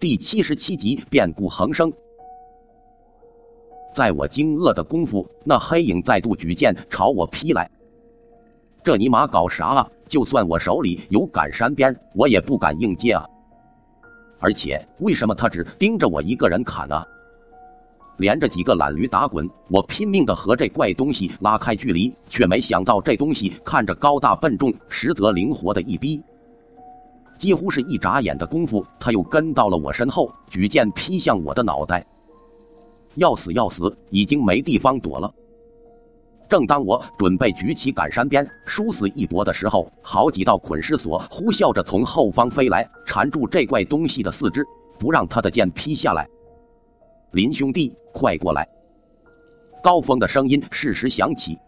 [0.00, 1.92] 第七十七集变故横生。
[3.96, 7.68] 在我惊愕的功夫，那黑影再度举剑朝我劈来。
[8.84, 9.90] 这尼玛搞啥啊？
[10.06, 13.26] 就算我手里有赶山鞭，我也不敢硬接啊！
[14.38, 17.04] 而且为什么他只盯着我一个人砍啊？
[18.18, 26.22] 连着几个懒驴打滚，我拼命的和这怪东西拉开距离，却没想到这东西看着高大笨重，实则灵活的一逼。
[27.38, 32.06] 几乎是一眨眼的功夫，他又跟到了我身后，举剑劈向我的脑袋。
[33.14, 35.32] 要死要死，已经没地方躲了。
[36.48, 44.64] 正当我准备举起赶山鞭，殊死一搏的时候，好几道捆尸索呼啸着从后方飞来，缠住这怪东西的四肢，
[44.98, 46.28] 不让他的剑劈下来。
[47.32, 48.68] 林兄弟，快过来！
[49.82, 51.58] 高峰的声音适时响起。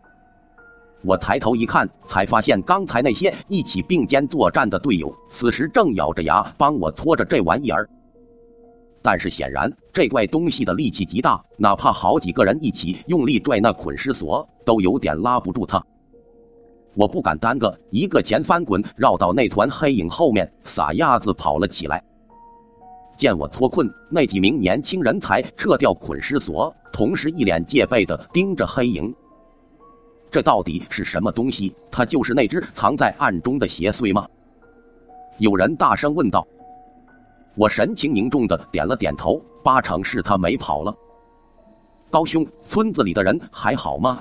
[1.03, 7.89] 我抬头一看，才发现刚才那些一起并肩作战的队友，此时正咬着牙帮我拖着这玩意儿。
[9.03, 15.87] 但是显然，这怪东西的力气极大，哪怕好几个人一起用力拽那捆尸索，都有点拉不住它。
[16.95, 22.05] 我不敢耽搁，一个前翻滚，绕到那团黑影后面，撒丫子跑了起来。
[23.17, 29.15] 见我脱困，那几名年轻人才撤掉捆尸索，同时一脸戒备的盯着黑影。
[30.31, 31.75] 这到底是什么东西？
[31.91, 34.29] 它就是那只藏在暗中的邪祟吗？
[35.39, 36.47] 有人大声问道。
[37.57, 40.95] 我神情凝重的点了点头，八成是他没跑了。
[42.11, 44.21] 高兄，村子里的人还好吗？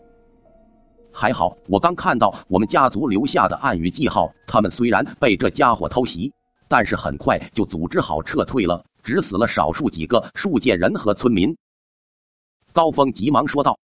[1.12, 6.34] 还好，我刚看到我们家族留下的暗语记号，他们虽然被这家伙偷袭，
[6.68, 11.56] 但是很快就组织好撤退了，只死了少数几个树界人和村民。
[12.74, 13.80] 高峰急忙说道：“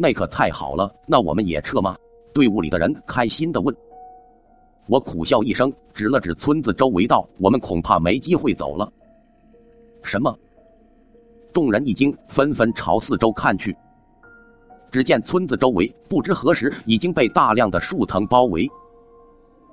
[0.00, 1.96] 那可太好了，那我们也撤吗？”
[2.32, 3.74] 队伍里的人开心的问。
[4.86, 8.92] 我苦笑一声，指了指村子周围道：“我们恐怕没机会走了。”
[10.04, 10.38] 什么？
[11.52, 13.76] 众人一惊，纷纷朝四周看去。
[14.92, 18.70] 只见村子周围不知何时已经被大量的树藤包围，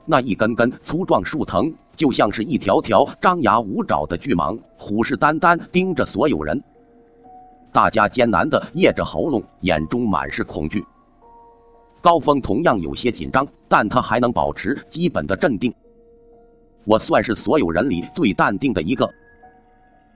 [0.06, 6.64] 那一根根粗壮树藤就像是一条条张牙舞爪的巨蟒，虎视眈眈盯着所有人。
[7.76, 10.86] 大家艰难的咽着喉咙，眼中满是恐惧。
[12.02, 15.76] 高峰同样有些紧张，但他还能保持基本的镇定。
[16.86, 19.14] 我算是所有人里最淡定的一个。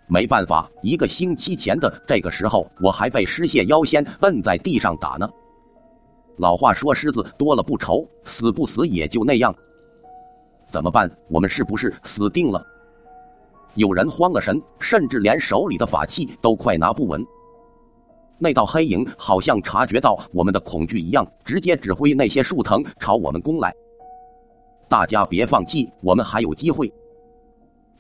[0.08, 5.30] 没办法，一个星期前的这个时候，我还被失血妖仙摁在地上打呢。
[6.38, 9.54] 老话说，狮子多了不愁，死不死也就那样。
[10.72, 11.12] 怎么办？
[11.28, 12.66] 我们是不是死定了？
[13.74, 17.28] 有人慌了神，甚至连手里的法器都快拿不稳。
[18.40, 23.76] 那道黑影好像察觉到我们的恐惧一样，直接指挥那些树藤朝我们攻来。
[24.88, 26.92] 大家别放弃，我们还有机会！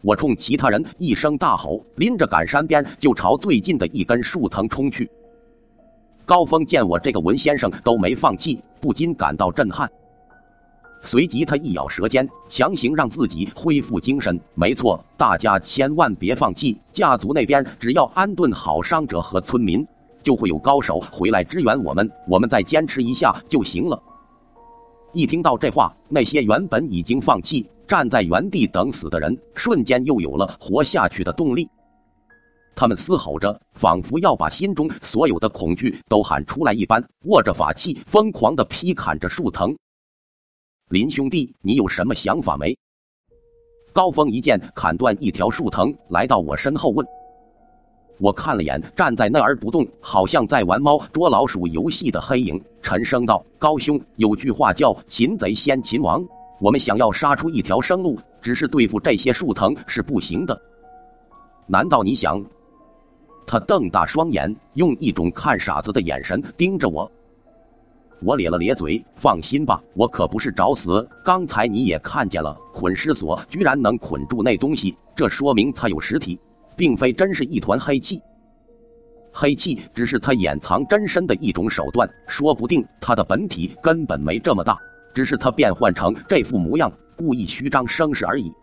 [0.02, 5.12] 我冲其他人一声大吼，拎着赶山鞭就朝最近的一根树藤冲去。
[6.26, 9.92] 高峰见我这个文先生都没放弃，不禁感到震撼。
[11.02, 14.40] 随即他一咬舌尖，强行让自己恢复精神。
[14.56, 19.86] 没错，大家千万别放弃，家族那边只要安顿好伤者和村民。
[20.24, 24.02] 就会有高手回来支援我们，我们再坚持一下就行了。
[25.14, 31.70] 一听到这话，那些原本已经放弃、站在原地等死的人，瞬间又有了活下去的动力。
[32.76, 39.78] 他们嘶吼着，仿佛要把心中所有的恐惧都喊出来一般，握着法器，疯狂的劈砍着树藤。
[40.88, 42.78] 林兄弟，你有什么想法没？
[43.92, 47.06] 高峰一剑砍断一条树藤，来到我身后问。
[48.20, 56.28] 我看了眼站在那儿不动，好像在玩猫捉老鼠游戏的黑影，沉声道：“高兄，有句话叫擒贼先擒王，
[56.60, 60.62] 我们想要杀出一条生路，只是对付这些树藤是不行的。
[61.66, 62.46] 难道你想？”
[63.48, 67.10] 他瞪大双眼，用一种看傻子的眼神盯着我。
[68.22, 71.08] 我咧了咧嘴：“放心吧，我可不是找死。
[71.24, 76.38] 刚才你也看见了，捆尸索居然能捆住那东西，这说明它有实体。”
[76.80, 78.22] 并非真是一团黑气，
[79.34, 84.80] 黑气只是他掩藏真身的一种手段，说不定他的本体根本没这么大，
[85.14, 88.54] 只是他变换成这副模样，故意虚张声势而已。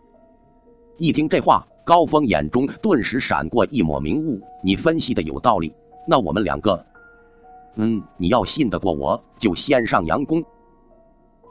[0.97, 5.71] 一听这话，高峰眼中顿时闪过一抹明悟，你分析的有道理，
[6.07, 6.83] 那我们两个，
[7.75, 10.43] 嗯，你要信得过我，就先上阳宫。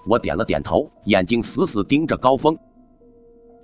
[0.08, 2.58] 我点了点头，眼睛死死盯着高峰。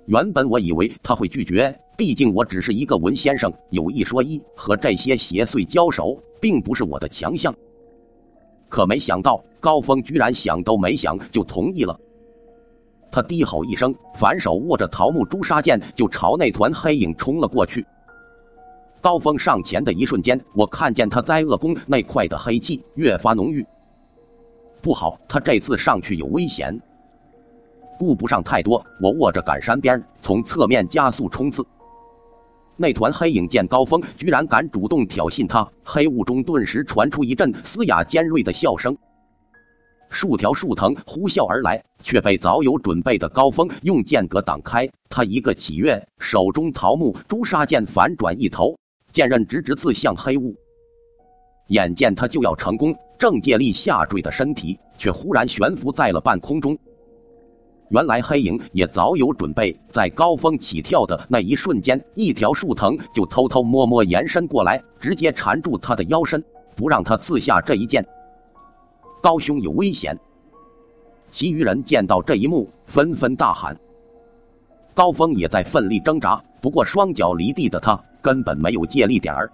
[0.05, 1.79] 原本我以为他会拒绝。
[1.95, 7.55] 毕竟我只是一个文先生，有一说一，和这些邪祟交手并不是我的强项。
[8.67, 11.99] 可没想到高峰居然想都没想就同意了。
[13.11, 17.85] 他低吼一声，反手握着桃木朱砂剑就朝那团黑影冲了过去。
[19.01, 23.63] 高峰上前的一瞬间，我看见他灾厄宫那块的黑气越发浓郁。
[24.81, 26.81] 不好，他这次上去有危险。
[28.03, 31.65] 顾不上太多，我握着赶山鞭，从侧面加速冲刺。
[32.75, 38.97] 那团黑影见高峰居然敢主动挑衅他，黑雾中顿时传出一阵嘶哑尖锐的笑声。
[40.09, 44.89] 数条树藤呼啸而来，却被早有准备的高峰用剑格挡开。
[45.09, 48.77] 他一个起跃，手中桃木朱砂剑反转一头。
[49.13, 50.55] 剑刃直直刺向黑雾，
[51.67, 56.77] 眼见他就要成功，正借力下坠的身体却忽然悬浮在了半空中。
[57.89, 66.43] 原来黑影也早有准备，在高峰起跳的那一瞬间，一条树藤就偷偷摸摸延伸过来，直接缠住他的腰身，
[66.75, 68.05] 不让他刺下这一剑。
[69.21, 70.19] 高兄有危险！
[71.31, 73.79] 其余人见到这一幕，纷纷大喊。
[74.93, 78.03] 高峰也在奋力挣扎，不过双脚离地的他。
[78.21, 79.51] 根本没有借力点儿。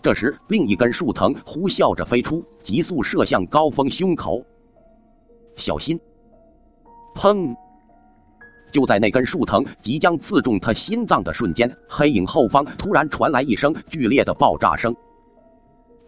[0.00, 4.46] 这时，另一根树藤呼啸着飞出，急速射向高峰胸口。
[5.56, 6.00] 小心！
[7.20, 7.54] 砰！
[8.72, 14.96] 就在那根树藤即将刺中他心脏的瞬间，黑影后方突然传来一声剧烈的爆炸声。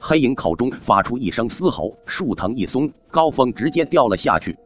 [0.00, 4.56] 黑影口中发出一声嘶吼，树藤一松，高峰直接掉了下去。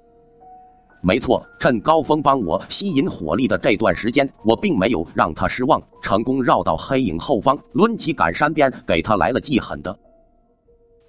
[1.00, 9.98] 没错，趁高峰帮我吸引火力的这段时间，我并没有让他失望，成功绕到黑影后方，抡起赶山鞭给他来了记狠的。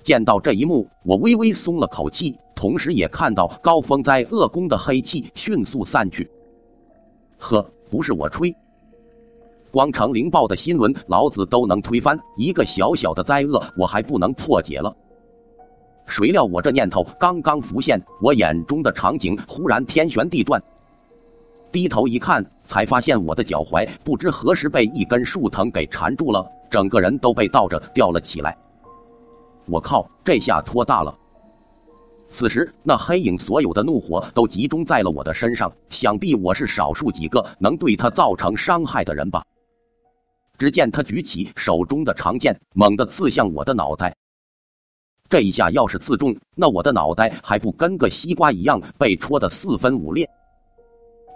[0.01, 6.31] 见到这一幕，我微微松了口气，同时也看到高峰灾恶宫的黑气迅速散去。
[7.37, 8.55] 呵，不是我吹，
[9.69, 14.97] 光成灵报的新闻，老子都能推翻，一个小小的灾厄，我还不能破解了？
[16.07, 20.63] 谁料我这念头刚刚浮现，我眼中的场景忽然天旋地转。
[21.71, 28.57] 低头一看，才发现我的脚踝不知何时被一根树藤给缠住了，整个人都被倒着吊了起来。
[29.67, 31.15] 我靠，这下拖大了！
[32.37, 39.43] 此时，那黑影所有的怒火都集中在了我的身上，想必我是少数几个能对他造成伤害的人吧。
[40.59, 44.15] 只见他举起手中的长剑，猛地刺向我的脑袋。
[45.29, 50.29] 这一下要是刺中，那我的脑袋还不跟个西瓜一样被戳得四分五裂。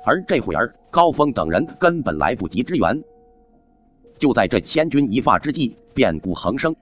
[0.05, 3.03] 而这会儿，高峰等人根本来不及支援。
[4.19, 6.75] 就在这千钧一发之际，变故横生。